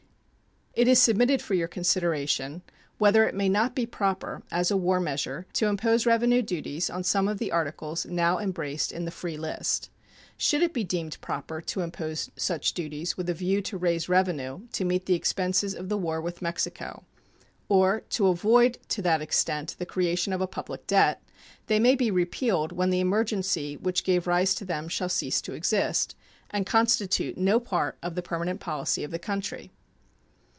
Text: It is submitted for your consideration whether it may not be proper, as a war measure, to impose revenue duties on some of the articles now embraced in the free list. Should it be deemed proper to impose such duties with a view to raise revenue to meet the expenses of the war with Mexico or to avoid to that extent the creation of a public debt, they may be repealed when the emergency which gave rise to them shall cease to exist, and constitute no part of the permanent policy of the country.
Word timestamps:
It 0.73 0.87
is 0.87 1.01
submitted 1.01 1.41
for 1.41 1.53
your 1.53 1.67
consideration 1.67 2.61
whether 2.97 3.27
it 3.27 3.35
may 3.35 3.49
not 3.49 3.75
be 3.75 3.85
proper, 3.85 4.41
as 4.51 4.71
a 4.71 4.77
war 4.77 5.01
measure, 5.01 5.45
to 5.51 5.67
impose 5.67 6.05
revenue 6.05 6.41
duties 6.41 6.89
on 6.89 7.03
some 7.03 7.27
of 7.27 7.39
the 7.39 7.51
articles 7.51 8.05
now 8.05 8.39
embraced 8.39 8.93
in 8.93 9.03
the 9.03 9.11
free 9.11 9.35
list. 9.35 9.89
Should 10.37 10.61
it 10.63 10.71
be 10.73 10.85
deemed 10.85 11.19
proper 11.19 11.59
to 11.59 11.81
impose 11.81 12.31
such 12.37 12.73
duties 12.73 13.17
with 13.17 13.29
a 13.29 13.33
view 13.33 13.61
to 13.63 13.77
raise 13.77 14.07
revenue 14.07 14.61
to 14.71 14.85
meet 14.85 15.07
the 15.07 15.13
expenses 15.13 15.75
of 15.75 15.89
the 15.89 15.97
war 15.97 16.21
with 16.21 16.41
Mexico 16.41 17.03
or 17.67 18.03
to 18.11 18.27
avoid 18.27 18.77
to 18.87 19.01
that 19.01 19.21
extent 19.21 19.75
the 19.77 19.85
creation 19.85 20.31
of 20.31 20.39
a 20.39 20.47
public 20.47 20.87
debt, 20.87 21.21
they 21.67 21.81
may 21.81 21.95
be 21.95 22.09
repealed 22.09 22.71
when 22.71 22.91
the 22.91 23.01
emergency 23.01 23.75
which 23.75 24.05
gave 24.05 24.25
rise 24.25 24.55
to 24.55 24.63
them 24.63 24.87
shall 24.87 25.09
cease 25.09 25.41
to 25.41 25.51
exist, 25.51 26.15
and 26.49 26.65
constitute 26.65 27.37
no 27.37 27.59
part 27.59 27.97
of 28.01 28.15
the 28.15 28.21
permanent 28.23 28.61
policy 28.61 29.03
of 29.03 29.11
the 29.11 29.19
country. 29.19 29.73